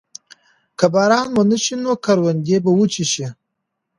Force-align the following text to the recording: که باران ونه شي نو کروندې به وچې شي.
که 0.79 0.85
باران 0.93 1.27
ونه 1.37 1.57
شي 1.63 1.75
نو 1.83 1.91
کروندې 2.05 2.57
به 2.63 2.71
وچې 2.77 3.05
شي. 3.11 3.27